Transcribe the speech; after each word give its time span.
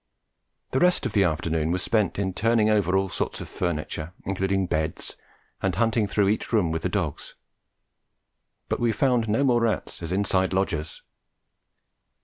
The 0.71 0.79
rest 0.79 1.05
of 1.05 1.13
the 1.13 1.23
afternoon 1.23 1.69
was 1.69 1.83
spent 1.83 2.17
in 2.17 2.33
turning 2.33 2.71
over 2.71 2.97
all 2.97 3.07
sorts 3.07 3.39
of 3.39 3.47
furniture, 3.47 4.13
including 4.25 4.65
beds, 4.65 5.15
and 5.61 5.75
hunting 5.75 6.07
through 6.07 6.27
each 6.29 6.51
room 6.51 6.71
with 6.71 6.81
the 6.81 6.89
dogs; 6.89 7.35
but 8.67 8.79
we 8.79 8.91
found 8.93 9.29
no 9.29 9.43
more 9.43 9.61
rats 9.61 10.01
as 10.01 10.11
inside 10.11 10.53
lodgers. 10.53 11.03